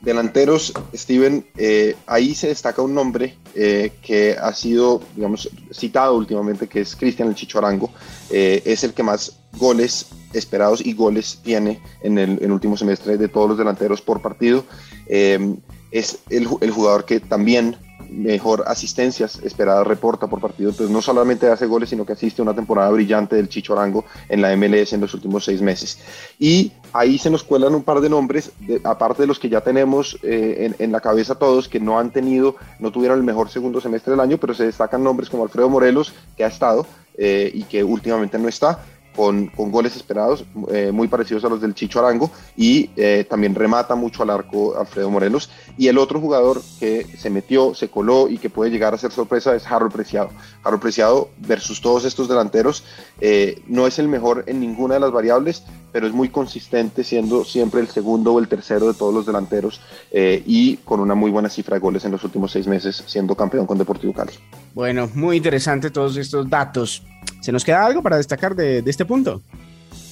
Delanteros, 0.00 0.72
Steven, 0.94 1.44
eh, 1.58 1.94
ahí 2.06 2.34
se 2.34 2.48
destaca 2.48 2.80
un 2.80 2.94
nombre 2.94 3.36
eh, 3.54 3.92
que 4.02 4.34
ha 4.40 4.54
sido, 4.54 5.02
digamos, 5.14 5.50
citado 5.72 6.16
últimamente, 6.16 6.68
que 6.68 6.80
es 6.80 6.96
Cristian 6.96 7.28
El 7.28 7.34
Chicho 7.34 7.58
Arango. 7.58 7.90
Eh, 8.30 8.62
es 8.64 8.82
el 8.82 8.94
que 8.94 9.02
más 9.02 9.38
goles 9.58 10.06
esperados 10.32 10.80
y 10.84 10.94
goles 10.94 11.40
tiene 11.42 11.82
en 12.02 12.16
el, 12.18 12.50
último 12.50 12.76
semestre 12.76 13.18
de 13.18 13.28
todos 13.28 13.50
los 13.50 13.58
delanteros 13.58 14.00
por 14.00 14.22
partido. 14.22 14.64
es 15.06 16.18
el, 16.30 16.48
el, 16.60 16.70
jugador 16.70 17.04
que 17.04 17.20
también 17.20 17.76
mejor 18.10 18.64
asistencias 18.66 19.38
esperadas 19.42 19.86
reporta 19.86 20.26
por 20.26 20.40
partido. 20.40 20.70
Entonces 20.70 20.92
no 20.92 21.00
solamente 21.00 21.48
hace 21.48 21.66
goles, 21.66 21.90
sino 21.90 22.04
que 22.04 22.12
asiste 22.12 22.42
a 22.42 22.44
una 22.44 22.54
temporada 22.54 22.90
brillante 22.90 23.36
del 23.36 23.48
Chicho 23.48 23.72
Arango 23.72 24.04
en 24.28 24.42
la 24.42 24.54
MLS 24.56 24.92
en 24.92 25.00
los 25.00 25.14
últimos 25.14 25.44
seis 25.44 25.62
meses. 25.62 25.98
Y 26.38 26.72
ahí 26.92 27.18
se 27.18 27.30
nos 27.30 27.42
cuelan 27.42 27.74
un 27.74 27.82
par 27.82 28.00
de 28.00 28.08
nombres, 28.08 28.52
aparte 28.84 29.22
de 29.22 29.26
los 29.26 29.38
que 29.38 29.48
ya 29.48 29.60
tenemos 29.60 30.18
eh, 30.22 30.72
en, 30.78 30.92
la 30.92 31.00
cabeza 31.00 31.34
todos, 31.34 31.68
que 31.68 31.80
no 31.80 31.98
han 31.98 32.10
tenido, 32.10 32.56
no 32.78 32.90
tuvieron 32.90 33.18
el 33.18 33.24
mejor 33.24 33.48
segundo 33.48 33.80
semestre 33.80 34.12
del 34.12 34.20
año, 34.20 34.38
pero 34.38 34.54
se 34.54 34.64
destacan 34.64 35.02
nombres 35.02 35.30
como 35.30 35.44
Alfredo 35.44 35.68
Morelos, 35.68 36.12
que 36.36 36.44
ha 36.44 36.48
estado 36.48 36.86
eh, 37.16 37.50
y 37.52 37.64
que 37.64 37.84
últimamente 37.84 38.38
no 38.38 38.48
está 38.48 38.84
con, 39.14 39.50
goles 39.56 39.96
esperados 39.96 40.44
eh, 40.70 40.90
muy 40.92 41.08
parecidos 41.08 41.44
a 41.44 41.48
los 41.48 41.60
del 41.60 41.74
Chicho 41.74 41.98
Arango 41.98 42.30
y 42.56 42.90
eh, 42.96 43.26
también 43.28 43.54
remata 43.54 43.94
mucho 43.94 44.22
al 44.22 44.30
arco 44.30 44.78
Alfredo 44.78 45.10
Morelos. 45.10 45.50
Y 45.76 45.88
el 45.88 45.98
otro 45.98 46.20
jugador 46.20 46.62
que 46.78 47.06
se 47.18 47.30
metió, 47.30 47.74
se 47.74 47.88
coló 47.88 48.28
y 48.28 48.38
que 48.38 48.50
puede 48.50 48.70
llegar 48.70 48.94
a 48.94 48.98
ser 48.98 49.12
sorpresa 49.12 49.54
es 49.54 49.66
Harold 49.66 49.92
Preciado. 49.92 50.30
Harold 50.62 50.82
Preciado 50.82 51.30
versus 51.38 51.80
todos 51.80 52.04
estos 52.04 52.28
delanteros 52.28 52.84
eh, 53.20 53.60
no 53.66 53.86
es 53.86 53.98
el 53.98 54.08
mejor 54.08 54.44
en 54.46 54.60
ninguna 54.60 54.94
de 54.94 55.00
las 55.00 55.12
variables, 55.12 55.64
pero 55.92 56.06
es 56.06 56.12
muy 56.12 56.28
consistente 56.28 57.04
siendo 57.04 57.44
siempre 57.44 57.80
el 57.80 57.88
segundo 57.88 58.34
o 58.34 58.38
el 58.38 58.48
tercero 58.48 58.88
de 58.88 58.94
todos 58.94 59.12
los 59.12 59.26
delanteros 59.26 59.80
y 60.12 60.76
con 60.78 61.00
una 61.00 61.14
muy 61.14 61.30
buena 61.30 61.48
cifra 61.48 61.74
de 61.74 61.80
goles 61.80 62.04
en 62.04 62.12
los 62.12 62.22
últimos 62.22 62.52
seis 62.52 62.66
meses 62.66 63.02
siendo 63.06 63.34
campeón 63.34 63.66
con 63.66 63.76
Deportivo 63.76 64.12
Cali. 64.12 64.32
Bueno, 64.74 65.10
muy 65.14 65.38
interesante 65.38 65.90
todos 65.90 66.16
estos 66.16 66.48
datos. 66.48 67.02
¿Se 67.40 67.52
nos 67.52 67.64
queda 67.64 67.84
algo 67.84 68.02
para 68.02 68.16
destacar 68.16 68.54
de, 68.54 68.82
este 68.86 69.04
punto? 69.04 69.42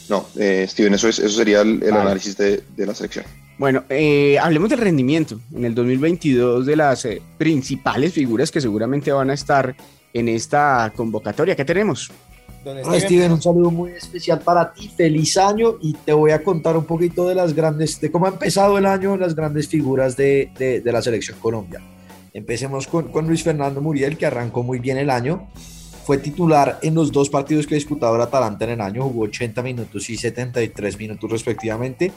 No, 0.08 0.26
eh, 0.38 0.66
Steven, 0.68 0.94
eso, 0.94 1.08
es, 1.08 1.18
eso 1.18 1.36
sería 1.36 1.60
el, 1.60 1.82
análisis 1.92 2.36
de, 2.36 2.62
la 2.76 2.94
selección. 2.94 3.24
Bueno, 3.58 3.84
eh, 3.88 4.38
hablemos 4.38 4.70
del 4.70 4.78
rendimiento 4.78 5.40
en 5.54 5.64
el 5.64 5.74
2022 5.74 6.64
de 6.64 6.76
las 6.76 7.04
eh, 7.04 7.20
principales 7.36 8.12
figuras 8.12 8.50
que 8.50 8.60
seguramente 8.60 9.10
van 9.12 9.30
a 9.30 9.34
estar 9.34 9.74
en 10.14 10.28
esta 10.28 10.92
convocatoria. 10.96 11.56
¿Qué 11.56 11.64
tenemos? 11.64 12.10
Hola 12.64 13.00
Steven, 13.00 13.32
un 13.32 13.40
saludo 13.40 13.70
muy 13.70 13.92
especial 13.92 14.40
para 14.40 14.72
ti, 14.72 14.90
feliz 14.94 15.38
año 15.38 15.76
y 15.80 15.94
te 15.94 16.12
voy 16.12 16.32
a 16.32 16.42
contar 16.42 16.76
un 16.76 16.84
poquito 16.84 17.26
de 17.26 17.34
las 17.34 17.54
grandes, 17.54 18.00
de 18.00 18.10
cómo 18.10 18.26
ha 18.26 18.30
empezado 18.30 18.76
el 18.76 18.84
año 18.84 19.16
las 19.16 19.34
grandes 19.34 19.68
figuras 19.68 20.16
de, 20.16 20.50
de, 20.58 20.92
la 20.92 21.00
selección 21.00 21.38
Colombia. 21.38 21.80
Empecemos 22.34 22.86
con, 22.86 23.10
con 23.10 23.26
Luis 23.26 23.42
Fernando 23.42 23.80
Muriel, 23.80 24.18
que 24.18 24.26
arrancó 24.26 24.62
muy 24.62 24.80
bien 24.80 24.98
el 24.98 25.08
año, 25.08 25.48
fue 26.08 26.16
titular 26.16 26.78
en 26.80 26.94
los 26.94 27.12
dos 27.12 27.28
partidos 27.28 27.66
que 27.66 27.74
ha 27.74 27.76
disputado 27.76 28.16
el 28.16 28.22
Atalanta 28.22 28.64
en 28.64 28.70
el 28.70 28.80
año, 28.80 29.02
jugó 29.02 29.24
80 29.24 29.60
minutos 29.60 30.08
y 30.08 30.16
73 30.16 30.98
minutos 30.98 31.30
respectivamente 31.30 32.12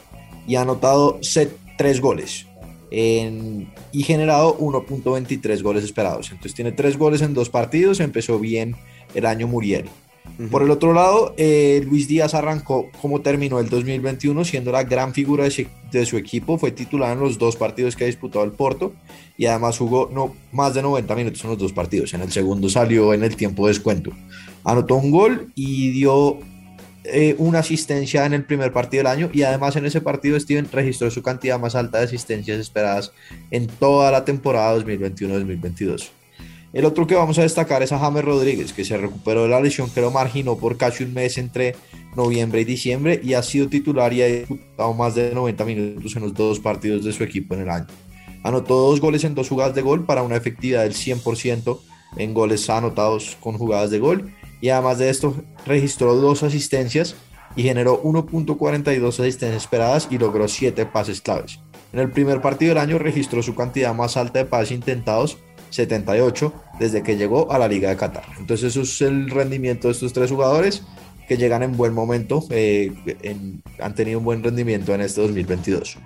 y 0.48 0.54
ha 0.54 0.62
anotado 0.62 1.18
set, 1.20 1.54
3 1.76 2.00
goles 2.00 2.46
y 2.90 4.02
generado 4.02 4.56
1.23 4.56 5.62
goles 5.62 5.84
esperados. 5.84 6.30
Entonces 6.30 6.54
tiene 6.54 6.72
3 6.72 6.96
goles 6.96 7.20
en 7.20 7.34
dos 7.34 7.50
partidos, 7.50 8.00
empezó 8.00 8.38
bien 8.38 8.76
el 9.14 9.26
año 9.26 9.46
Muriel. 9.46 9.90
Por 10.50 10.62
el 10.62 10.70
otro 10.70 10.92
lado, 10.92 11.34
eh, 11.36 11.82
Luis 11.86 12.08
Díaz 12.08 12.34
arrancó 12.34 12.90
como 13.00 13.20
terminó 13.20 13.60
el 13.60 13.68
2021 13.68 14.44
siendo 14.44 14.72
la 14.72 14.82
gran 14.84 15.12
figura 15.12 15.44
de, 15.44 16.06
su 16.06 16.16
equipo, 16.16 16.58
fue 16.58 16.70
titular 16.72 17.12
en 17.12 17.20
los 17.20 17.38
dos 17.38 17.56
partidos 17.56 17.96
que 17.96 18.04
ha 18.04 18.06
disputado 18.06 18.44
el 18.44 18.52
Porto 18.52 18.94
y 19.36 19.46
además 19.46 19.78
jugó 19.78 20.10
no, 20.12 20.34
más 20.50 20.74
de 20.74 20.82
90 20.82 21.14
minutos 21.14 21.44
en 21.44 21.50
los 21.50 21.58
dos 21.58 21.72
partidos. 21.72 22.14
En 22.14 22.22
el 22.22 22.32
segundo 22.32 22.68
salió 22.68 23.12
en 23.12 23.24
el 23.24 23.36
tiempo 23.36 23.66
de 23.66 23.74
descuento. 23.74 24.10
Anotó 24.64 24.96
un 24.96 25.10
gol 25.10 25.52
y 25.54 25.90
dio 25.90 26.38
eh, 27.04 27.34
una 27.38 27.58
asistencia 27.58 28.24
en 28.24 28.32
el 28.32 28.44
primer 28.44 28.72
partido 28.72 29.00
del 29.00 29.12
año 29.12 29.30
y 29.32 29.42
además 29.42 29.76
en 29.76 29.84
ese 29.86 30.00
partido 30.00 30.38
Steven 30.40 30.68
registró 30.72 31.10
su 31.10 31.22
cantidad 31.22 31.58
más 31.58 31.74
alta 31.74 31.98
de 31.98 32.04
asistencias 32.04 32.58
esperadas 32.58 33.12
en 33.50 33.66
toda 33.66 34.10
la 34.10 34.24
temporada 34.24 34.78
2021-2022. 34.78 36.10
El 36.72 36.86
otro 36.86 37.06
que 37.06 37.14
vamos 37.14 37.38
a 37.38 37.42
destacar 37.42 37.82
es 37.82 37.92
a 37.92 37.98
James 37.98 38.24
Rodríguez, 38.24 38.72
que 38.72 38.84
se 38.84 38.96
recuperó 38.96 39.42
de 39.42 39.50
la 39.50 39.60
lesión 39.60 39.90
que 39.90 40.00
lo 40.00 40.10
marginó 40.10 40.56
por 40.56 40.78
casi 40.78 41.04
un 41.04 41.12
mes 41.12 41.36
entre 41.36 41.76
noviembre 42.16 42.62
y 42.62 42.64
diciembre 42.64 43.20
y 43.22 43.34
ha 43.34 43.42
sido 43.42 43.68
titular 43.68 44.12
y 44.14 44.22
ha 44.22 44.26
disputado 44.26 44.94
más 44.94 45.14
de 45.14 45.34
90 45.34 45.64
minutos 45.66 46.16
en 46.16 46.22
los 46.22 46.32
dos 46.32 46.60
partidos 46.60 47.04
de 47.04 47.12
su 47.12 47.24
equipo 47.24 47.54
en 47.54 47.62
el 47.62 47.70
año. 47.70 47.86
Anotó 48.42 48.74
dos 48.76 49.00
goles 49.00 49.22
en 49.24 49.34
dos 49.34 49.50
jugadas 49.50 49.74
de 49.74 49.82
gol 49.82 50.06
para 50.06 50.22
una 50.22 50.36
efectividad 50.36 50.82
del 50.82 50.94
100% 50.94 51.78
en 52.16 52.34
goles 52.34 52.68
anotados 52.70 53.36
con 53.40 53.58
jugadas 53.58 53.90
de 53.90 53.98
gol 53.98 54.32
y 54.62 54.70
además 54.70 54.96
de 54.96 55.10
esto 55.10 55.36
registró 55.66 56.14
dos 56.14 56.42
asistencias 56.42 57.16
y 57.54 57.64
generó 57.64 58.02
1.42 58.02 59.20
asistencias 59.20 59.62
esperadas 59.62 60.08
y 60.10 60.16
logró 60.16 60.48
7 60.48 60.86
pases 60.86 61.20
claves. 61.20 61.60
En 61.92 62.00
el 62.00 62.10
primer 62.10 62.40
partido 62.40 62.70
del 62.70 62.78
año 62.78 62.98
registró 62.98 63.42
su 63.42 63.54
cantidad 63.54 63.94
más 63.94 64.16
alta 64.16 64.38
de 64.38 64.46
pases 64.46 64.72
intentados 64.72 65.36
78 65.72 66.52
desde 66.78 67.02
que 67.02 67.16
llegó 67.16 67.50
a 67.50 67.58
la 67.58 67.66
Liga 67.66 67.88
de 67.88 67.96
Qatar. 67.96 68.24
Entonces 68.38 68.70
eso 68.70 68.82
es 68.82 69.00
el 69.02 69.30
rendimiento 69.30 69.88
de 69.88 69.92
estos 69.92 70.12
tres 70.12 70.30
jugadores 70.30 70.82
que 71.26 71.36
llegan 71.36 71.62
en 71.62 71.76
buen 71.76 71.94
momento, 71.94 72.44
eh, 72.50 72.92
han 73.80 73.94
tenido 73.94 74.18
un 74.18 74.24
buen 74.24 74.42
rendimiento 74.42 74.94
en 74.94 75.00
este 75.00 75.20
2022. 75.20 75.96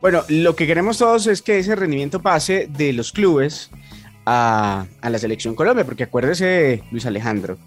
Bueno, 0.00 0.22
lo 0.28 0.56
que 0.56 0.66
queremos 0.66 0.98
todos 0.98 1.26
es 1.26 1.42
que 1.42 1.58
ese 1.58 1.76
rendimiento 1.76 2.20
pase 2.20 2.68
de 2.68 2.92
los 2.92 3.12
clubes 3.12 3.70
a, 4.24 4.86
a 5.00 5.10
la 5.10 5.18
selección 5.18 5.54
Colombia, 5.54 5.84
porque 5.84 6.04
acuérdese, 6.04 6.82
Luis 6.90 7.06
Alejandro, 7.06 7.58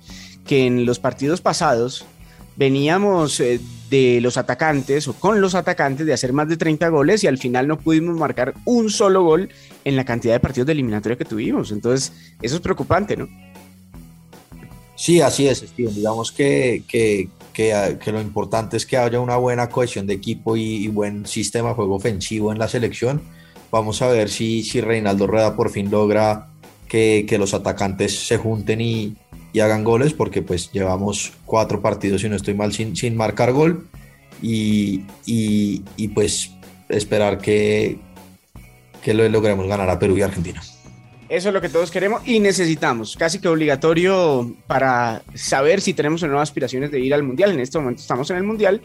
que 0.46 0.66
en 0.66 0.86
los 0.86 1.00
partidos 1.00 1.42
pasados 1.42 2.06
veníamos 2.60 3.40
eh, 3.40 3.58
de 3.90 4.20
los 4.20 4.36
atacantes 4.36 5.08
o 5.08 5.14
con 5.14 5.40
los 5.40 5.56
atacantes 5.56 6.06
de 6.06 6.12
hacer 6.12 6.34
más 6.34 6.50
de 6.50 6.58
30 6.58 6.90
goles 6.90 7.24
y 7.24 7.28
al 7.28 7.38
final 7.38 7.70
no 7.70 7.80
pudimos 7.80 8.18
marcar 8.18 8.54
un 8.66 8.90
solo 8.90 9.24
gol 9.24 9.50
en 9.86 9.96
la 9.96 10.04
cantidad 10.04 10.34
de 10.34 10.42
partidos 10.42 10.68
de 10.68 10.74
eliminatoria 10.74 11.18
que 11.18 11.24
tuvimos. 11.24 11.72
Entonces, 11.72 12.12
eso 12.42 12.56
es 12.58 12.62
preocupante, 12.62 13.16
¿no? 13.16 13.30
Sí, 14.94 15.22
así 15.22 15.48
es, 15.48 15.60
Steven. 15.60 15.96
Digamos 15.96 16.34
que, 16.34 16.84
que, 16.86 17.30
que, 17.54 18.12
lo 18.12 18.20
importante 18.20 18.76
es 18.76 18.86
que 18.86 18.98
haya 18.98 19.22
una 19.22 19.38
buena 19.38 19.70
cohesión 19.70 20.06
de 20.06 20.16
equipo 20.16 20.58
y, 20.58 20.90
buen 20.90 21.26
sistema 21.26 21.70
de 21.70 21.76
juego 21.76 21.96
ofensivo 21.96 22.52
en 22.52 22.60
la 22.60 22.68
selección. 22.68 23.22
Vamos 23.72 24.02
a 24.02 24.10
ver 24.10 24.30
si, 24.30 24.64
si 24.64 24.82
Reinaldo 24.82 25.28
Rueda 25.28 25.56
por 25.56 25.70
fin 25.70 25.90
logra 25.90 26.50
que, 26.90 27.26
que 27.26 27.38
los 27.38 27.54
atacantes 27.54 28.28
se 28.28 28.36
junten 28.36 28.82
y, 28.82 29.16
y, 29.54 29.60
hagan 29.60 29.84
goles, 29.84 30.14
porque 30.14 30.42
pues 30.42 30.72
llevamos 30.72 31.34
cuatro 31.46 31.82
partidos, 31.82 32.22
si 32.22 32.30
no 32.30 32.36
estoy 32.36 32.54
mal, 32.54 32.74
sin, 32.74 32.96
sin 32.96 33.16
marcar 33.16 33.52
gol. 33.52 33.88
Y, 34.42 35.04
y, 35.26 35.84
y 35.98 36.08
pues 36.10 36.52
esperar 36.88 37.40
que, 37.40 37.98
que 39.04 39.14
lo 39.14 39.28
logremos 39.28 39.68
ganar 39.68 39.90
a 39.90 40.00
Perú 40.00 40.18
y 40.18 40.22
Argentina. 40.22 40.62
Eso 41.30 41.50
es 41.50 41.54
lo 41.54 41.62
que 41.62 41.70
todos 41.70 41.92
queremos 41.92 42.28
y 42.28 42.40
necesitamos, 42.40 43.16
casi 43.16 43.40
que 43.40 43.48
obligatorio 43.48 44.52
para 44.66 45.22
saber 45.36 45.80
si 45.80 45.94
tenemos 45.94 46.24
o 46.24 46.28
no 46.28 46.42
aspiraciones 46.42 46.90
de 46.90 47.00
ir 47.00 47.14
al 47.14 47.22
Mundial. 47.22 47.52
En 47.52 47.60
este 47.60 47.78
momento 47.78 48.02
estamos 48.02 48.32
en 48.32 48.38
el 48.38 48.44
Mundial, 48.44 48.82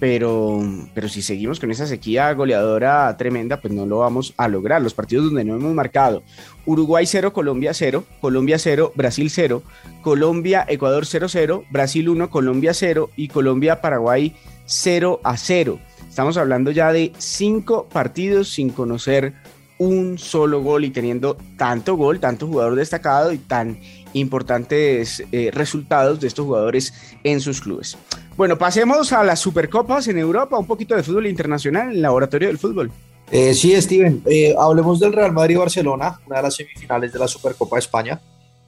pero, 0.00 0.62
pero 0.94 1.08
si 1.08 1.22
seguimos 1.22 1.58
con 1.58 1.70
esa 1.70 1.86
sequía 1.86 2.32
goleadora 2.32 3.16
tremenda, 3.16 3.60
pues 3.60 3.74
no 3.74 3.86
lo 3.86 3.98
vamos 3.98 4.34
a 4.36 4.48
lograr. 4.48 4.80
Los 4.80 4.94
partidos 4.94 5.26
donde 5.26 5.44
no 5.44 5.56
hemos 5.56 5.74
marcado, 5.74 6.22
Uruguay 6.66 7.06
0, 7.06 7.32
Colombia 7.32 7.74
0, 7.74 8.04
Colombia 8.20 8.58
0, 8.58 8.92
Brasil 8.94 9.30
0, 9.30 9.62
Colombia, 10.02 10.64
Ecuador 10.68 11.06
0, 11.06 11.26
0, 11.28 11.64
Brasil 11.70 12.08
1, 12.08 12.30
Colombia 12.30 12.74
0 12.74 13.10
y 13.16 13.28
Colombia, 13.28 13.80
Paraguay 13.80 14.34
0 14.66 15.20
a 15.24 15.36
0. 15.36 15.78
Estamos 16.08 16.36
hablando 16.36 16.70
ya 16.70 16.92
de 16.92 17.12
cinco 17.18 17.88
partidos 17.88 18.48
sin 18.48 18.70
conocer 18.70 19.34
un 19.78 20.18
solo 20.18 20.62
gol 20.62 20.84
y 20.84 20.90
teniendo 20.90 21.36
tanto 21.56 21.94
gol, 21.94 22.20
tanto 22.20 22.46
jugador 22.46 22.74
destacado 22.74 23.32
y 23.32 23.38
tan 23.38 23.78
importantes 24.12 25.22
eh, 25.32 25.50
resultados 25.52 26.20
de 26.20 26.28
estos 26.28 26.46
jugadores 26.46 26.92
en 27.24 27.40
sus 27.40 27.60
clubes. 27.60 27.96
Bueno, 28.36 28.58
pasemos 28.58 29.12
a 29.12 29.24
las 29.24 29.40
Supercopas 29.40 30.08
en 30.08 30.18
Europa, 30.18 30.58
un 30.58 30.66
poquito 30.66 30.94
de 30.94 31.02
fútbol 31.02 31.26
internacional 31.26 31.88
en 31.88 31.96
el 31.96 32.02
laboratorio 32.02 32.48
del 32.48 32.58
fútbol. 32.58 32.90
Eh, 33.30 33.52
sí, 33.52 33.80
Steven, 33.80 34.22
eh, 34.26 34.54
hablemos 34.58 35.00
del 35.00 35.12
Real 35.12 35.32
Madrid 35.32 35.58
Barcelona, 35.58 36.20
una 36.26 36.36
de 36.36 36.42
las 36.42 36.54
semifinales 36.54 37.12
de 37.12 37.18
la 37.18 37.28
Supercopa 37.28 37.76
de 37.76 37.80
España, 37.80 38.20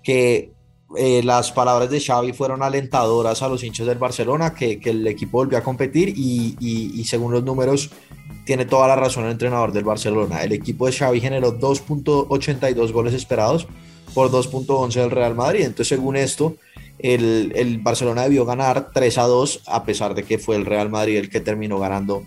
que 0.02 0.52
las 1.22 1.52
palabras 1.52 1.90
de 1.90 2.00
Xavi 2.00 2.32
fueron 2.32 2.62
alentadoras 2.62 3.42
a 3.42 3.48
los 3.48 3.62
hinchas 3.62 3.86
del 3.86 3.98
Barcelona, 3.98 4.54
que, 4.54 4.80
el 4.82 5.06
equipo 5.06 5.38
volvió 5.38 5.58
a 5.58 5.62
competir 5.62 6.12
y, 6.16 6.56
y 6.60 7.04
según 7.04 7.32
los 7.32 7.44
números 7.44 7.90
tiene 8.44 8.64
toda 8.64 8.88
la 8.88 8.96
razón 8.96 9.24
el 9.24 9.30
entrenador 9.30 9.72
del 9.72 9.84
Barcelona. 9.84 10.42
El 10.42 10.52
equipo 10.52 10.86
de 10.86 10.92
Xavi 10.92 11.20
generó 11.20 11.58
2.82 11.58 12.92
goles 12.92 13.14
esperados 13.14 13.68
por 14.14 14.30
2.11 14.30 14.92
del 14.94 15.10
Real 15.10 15.34
Madrid. 15.34 15.60
Entonces, 15.60 15.88
según 15.88 16.16
esto, 16.16 16.56
el, 16.98 17.52
el, 17.54 17.78
Barcelona 17.78 18.22
debió 18.22 18.44
ganar 18.44 18.90
3 18.92 19.18
a 19.18 19.22
2, 19.22 19.62
a 19.66 19.84
pesar 19.84 20.14
de 20.14 20.24
que 20.24 20.38
fue 20.38 20.56
el 20.56 20.66
Real 20.66 20.90
Madrid 20.90 21.18
el 21.18 21.30
que 21.30 21.40
terminó 21.40 21.78
ganando 21.78 22.24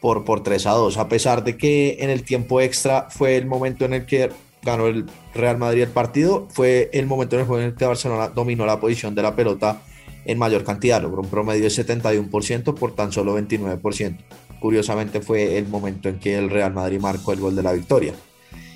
por, 0.00 0.24
por 0.24 0.42
3 0.42 0.66
a 0.66 0.70
2. 0.72 0.98
A 0.98 1.08
pesar 1.08 1.42
de 1.44 1.56
que 1.56 1.96
en 2.00 2.10
el 2.10 2.22
tiempo 2.22 2.60
extra 2.60 3.08
fue 3.10 3.36
el 3.36 3.46
momento 3.46 3.84
en 3.84 3.94
el 3.94 4.06
que 4.06 4.30
ganó 4.66 4.86
el 4.86 5.06
Real 5.32 5.56
Madrid 5.56 5.84
el 5.84 5.88
partido, 5.88 6.46
fue 6.50 6.90
el 6.92 7.06
momento 7.06 7.38
en 7.38 7.62
el 7.62 7.74
que 7.74 7.86
Barcelona 7.86 8.28
dominó 8.28 8.66
la 8.66 8.78
posición 8.78 9.14
de 9.14 9.22
la 9.22 9.34
pelota 9.34 9.80
en 10.26 10.38
mayor 10.38 10.64
cantidad, 10.64 11.00
logró 11.00 11.22
un 11.22 11.30
promedio 11.30 11.62
de 11.62 11.70
71% 11.70 12.74
por 12.74 12.94
tan 12.94 13.12
solo 13.12 13.38
29% 13.38 14.18
curiosamente 14.60 15.20
fue 15.20 15.58
el 15.58 15.68
momento 15.68 16.08
en 16.08 16.18
que 16.18 16.36
el 16.36 16.50
Real 16.50 16.72
Madrid 16.72 17.00
marcó 17.00 17.32
el 17.32 17.40
gol 17.40 17.54
de 17.54 17.62
la 17.62 17.72
victoria. 17.72 18.14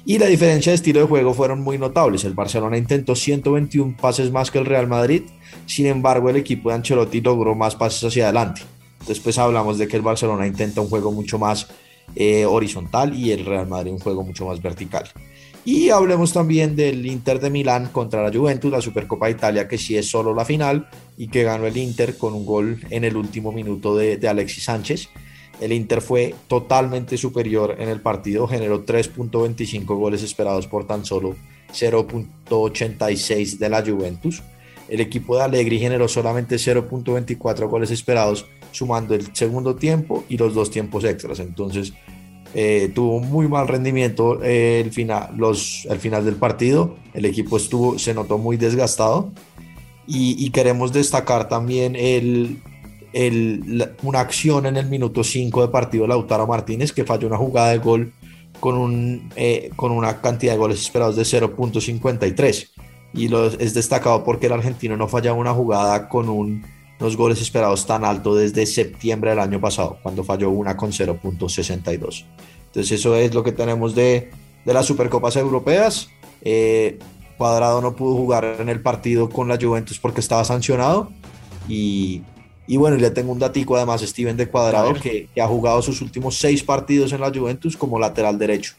Y 0.05 0.19
la 0.19 0.27
diferencia 0.27 0.73
de 0.73 0.77
estilo 0.77 1.01
de 1.01 1.07
juego 1.07 1.35
fueron 1.35 1.61
muy 1.61 1.79
notables. 1.79 2.25
El 2.25 2.35
Barcelona 2.35 2.79
intentó 2.79 3.15
121 3.15 3.97
pases 4.01 4.31
más 4.31 4.51
que 4.51 4.59
el 4.59 4.67
Real 4.67 4.89
Madrid, 4.89 5.23
sin 5.67 5.87
embargo 5.87 6.31
el 6.31 6.37
equipo 6.37 6.71
de 6.71 6.77
Ancelotti 6.77 7.21
logró 7.21 7.55
más 7.55 7.77
pases 7.77 8.05
hacia 8.05 8.25
adelante. 8.25 8.63
Después 9.07 9.37
hablamos 9.39 9.79
de 9.79 9.89
que 9.89 9.97
el 9.97 10.03
Barcelona 10.03 10.47
intenta 10.47 10.81
un 10.81 10.89
juego 10.89 11.13
mucho 11.13 11.39
más 11.39 11.69
eh, 12.15 12.45
horizontal 12.47 13.15
y 13.15 13.33
el 13.33 13.45
Real 13.45 13.69
Madrid 13.69 13.93
un 13.93 13.99
juego 13.99 14.23
mucho 14.23 14.47
más 14.47 14.61
vertical. 14.63 15.09
Y 15.65 15.91
hablemos 15.91 16.33
también 16.33 16.75
del 16.75 17.05
Inter 17.07 17.39
de 17.39 17.51
Milán 17.51 17.89
contra 17.89 18.23
la 18.23 18.37
Juventus, 18.37 18.73
la 18.73 18.81
Supercopa 18.81 19.27
de 19.27 19.33
Italia, 19.33 19.69
que 19.69 19.77
sí 19.77 19.97
es 19.97 20.09
solo 20.09 20.35
la 20.35 20.45
final 20.45 20.89
y 21.19 21.29
que 21.29 21.43
ganó 21.43 21.67
el 21.67 21.77
Inter 21.77 22.17
con 22.17 22.33
un 22.33 22.47
gol 22.47 22.81
en 22.89 23.05
el 23.05 23.17
último 23.17 23.53
minuto 23.53 23.95
de, 23.95 24.27
Alexis 24.27 24.65
Sánchez. 24.65 25.11
El 25.61 25.73
Inter 25.73 26.01
fue 26.01 26.35
totalmente 26.49 27.19
superior 27.19 27.77
en 27.79 27.91
el 27.91 28.01
partido, 28.01 28.49
generó 28.49 28.87
3.25 28.87 29.85
goles 29.85 30.23
esperados 30.23 30.67
por 30.67 30.87
tan 30.87 31.05
solo 31.05 31.37
0.86 31.73 33.59
de 33.59 33.69
la 33.69 33.83
Juventus. 33.83 34.43
El 34.89 35.01
equipo 35.01 35.37
de 35.37 35.43
Allegri 35.43 35.79
generó 35.79 36.09
solamente 36.09 36.57
0.24 36.57 37.69
goles 37.69 37.91
esperados, 37.91 38.47
sumando 38.73 39.15
el 39.15 39.35
segundo 39.37 39.77
tiempo 39.77 40.25
y 40.31 40.39
los 40.39 40.55
dos 40.55 40.71
tiempos 40.71 41.05
extras. 41.05 41.39
Entonces, 41.39 41.93
eh, 42.55 42.91
tuvo 42.95 43.21
muy 43.21 43.49
mal 43.49 43.69
rendimiento 43.69 44.43
el, 44.43 44.91
final, 44.93 45.31
los, 45.37 45.87
el 45.89 45.99
final 45.99 46.25
del 46.25 46.37
partido. 46.37 46.97
El 47.15 47.25
equipo 47.25 47.57
estuvo, 47.57 47.99
se 47.99 48.15
notó 48.15 48.39
muy 48.39 48.57
desgastado. 48.57 49.31
Y, 50.13 50.51
queremos 50.51 50.93
destacar 50.93 51.49
también 51.49 51.95
el, 51.95 52.61
una 54.03 54.19
acción 54.19 54.67
en 54.67 54.77
el 54.77 54.87
minuto 54.87 55.23
5 55.23 55.63
de 55.63 55.69
partido 55.69 56.03
de 56.03 56.09
Lautaro 56.09 56.49
Martínez 56.49 56.93
que 56.93 57.05
falló 57.05 57.29
una 57.29 57.37
jugada 57.37 57.71
de 57.71 57.79
gol 57.79 58.13
con, 58.59 58.77
un, 58.77 59.31
eh, 59.37 59.71
con 59.77 59.93
una 59.93 60.21
cantidad 60.21 60.55
de 60.55 60.59
goles 60.59 60.81
esperados 60.81 61.15
de 61.15 61.23
0.53 61.23 62.71
y 63.15 63.29
lo, 63.29 63.47
es 63.47 63.73
destacado 63.73 64.25
porque 64.25 64.47
el 64.47 64.53
argentino 64.53 64.97
no 64.97 65.07
fallaba 65.07 65.39
una 65.39 65.53
jugada 65.53 66.09
con 66.09 66.29
un, 66.29 66.65
unos 67.01 67.17
goles 67.17 67.41
esperados 67.41 67.87
tan 67.87 68.05
alto 68.05 68.35
desde 68.35 68.67
septiembre 68.67 69.31
del 69.31 69.41
año 69.41 69.61
pasado 69.61 69.99
cuando 70.03 70.23
falló 70.23 70.51
una 70.51 70.77
con 70.77 70.93
0.62 70.93 72.25
entonces 72.67 73.01
eso 73.01 73.17
es 73.17 73.35
lo 73.35 73.43
que 73.43 73.51
tenemos 73.51 73.97
de, 73.97 74.31
de 74.65 74.75
las 74.75 74.87
Supercopas 74.87 75.35
Europeas. 75.35 76.09
Eh, 76.43 77.01
Cuadrado 77.37 77.81
no 77.81 77.97
pudo 77.97 78.15
jugar 78.15 78.59
en 78.61 78.69
el 78.69 78.81
partido 78.81 79.29
con 79.29 79.49
la 79.49 79.59
Juventus 79.61 79.99
porque 79.99 80.21
estaba 80.21 80.45
sancionado. 80.45 81.11
Y 81.69 82.23
y 82.71 82.77
bueno, 82.77 82.97
le 82.99 83.11
tengo 83.11 83.33
un 83.33 83.41
datico 83.41 83.77
además, 83.77 84.01
Steven 84.01 84.37
de 84.37 84.47
Cuadrado, 84.47 84.95
que, 84.95 85.29
ha 85.43 85.47
jugado 85.49 85.83
sus 85.83 86.01
últimos 86.03 86.39
seis 86.39 86.63
partidos 86.63 87.13
en 87.13 87.21
la 87.21 87.33
Juventus 87.35 87.77
como 87.77 87.99
lateral 87.99 88.39
derecho. 88.39 88.75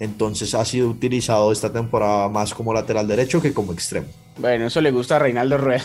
Entonces 0.00 0.54
ha 0.54 0.64
sido 0.64 0.88
utilizado 0.88 1.52
esta 1.52 1.70
temporada 1.70 2.30
más 2.30 2.54
como 2.54 2.72
lateral 2.72 3.06
derecho 3.06 3.42
que 3.42 3.52
como 3.52 3.74
extremo. 3.74 4.06
Bueno, 4.38 4.68
eso 4.68 4.80
le 4.80 4.90
gusta 4.90 5.16
a 5.16 5.18
Reinaldo 5.18 5.58
Rueda, 5.58 5.84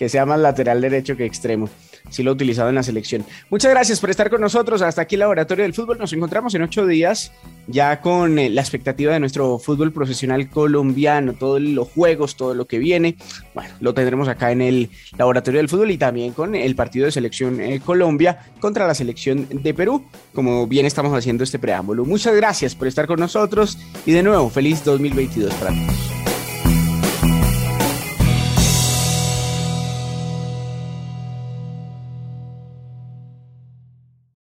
que 0.00 0.08
sea 0.08 0.24
más 0.24 0.40
lateral 0.40 0.80
derecho 0.80 1.14
que 1.14 1.26
extremo 1.26 1.68
sí 2.08 2.22
lo 2.22 2.30
ha 2.30 2.34
utilizado 2.34 2.70
en 2.70 2.74
la 2.74 2.82
selección. 2.82 3.24
Muchas 3.50 3.70
gracias 3.70 4.00
por 4.00 4.08
estar 4.10 4.30
con 4.30 4.40
nosotros. 4.40 4.80
Hasta 4.80 5.02
aquí 5.02 5.16
el 5.16 5.20
Laboratorio 5.20 5.64
del 5.64 5.74
Fútbol. 5.74 5.98
Nos 5.98 6.12
encontramos 6.12 6.54
en 6.54 6.62
ocho 6.62 6.86
días 6.86 7.32
ya 7.66 8.00
con 8.00 8.38
eh, 8.38 8.48
la 8.48 8.62
expectativa 8.62 9.12
de 9.12 9.20
nuestro 9.20 9.58
fútbol 9.58 9.92
profesional 9.92 10.48
colombiano, 10.48 11.34
todos 11.34 11.60
los 11.60 11.88
juegos, 11.88 12.34
todo 12.36 12.54
lo 12.54 12.66
que 12.66 12.78
viene. 12.78 13.16
Bueno, 13.54 13.74
lo 13.80 13.94
tendremos 13.94 14.26
acá 14.26 14.50
en 14.50 14.62
el 14.62 14.90
Laboratorio 15.18 15.58
del 15.58 15.68
Fútbol 15.68 15.90
y 15.90 15.98
también 15.98 16.32
con 16.32 16.54
el 16.54 16.74
partido 16.74 17.04
de 17.04 17.12
selección 17.12 17.60
eh, 17.60 17.80
Colombia 17.84 18.50
contra 18.58 18.86
la 18.86 18.94
selección 18.94 19.46
de 19.50 19.74
Perú, 19.74 20.04
como 20.34 20.66
bien 20.66 20.86
estamos 20.86 21.16
haciendo 21.16 21.44
este 21.44 21.58
preámbulo. 21.58 22.06
Muchas 22.06 22.34
gracias 22.34 22.74
por 22.74 22.88
estar 22.88 23.06
con 23.06 23.20
nosotros 23.20 23.78
y 24.06 24.12
de 24.12 24.22
nuevo, 24.22 24.48
feliz 24.50 24.82
2022 24.82 25.54
para 25.54 25.70
todos. 25.70 26.19